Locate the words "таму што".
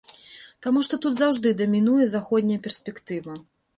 0.65-0.97